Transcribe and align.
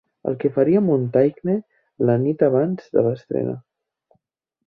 El 0.29 0.35
que 0.43 0.49
faria 0.53 0.79
Montaigne 0.85 1.57
la 2.09 2.15
nit 2.23 2.41
abans 2.49 2.89
de 2.97 3.03
l'estrena. 3.09 3.53